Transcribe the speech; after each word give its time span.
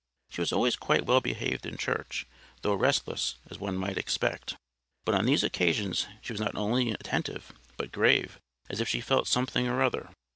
She 0.31 0.41
was 0.41 0.51
always 0.51 0.75
quite 0.75 1.05
well 1.05 1.21
behaved 1.21 1.63
in 1.63 1.77
church, 1.77 2.25
though 2.63 2.73
restless, 2.73 3.35
as 3.51 3.59
one 3.59 3.77
might 3.77 3.99
expect. 3.99 4.55
But 5.05 5.13
on 5.13 5.27
these 5.27 5.43
occasions 5.43 6.07
she 6.23 6.33
was 6.33 6.41
not 6.41 6.55
only 6.55 6.89
attentive, 6.89 7.51
but 7.77 7.91
grave, 7.91 8.39
as 8.67 8.81
if 8.81 8.89
she 8.89 8.99
felt 8.99 9.27
something 9.27 9.67
or 9.67 9.83
other. 9.83 10.09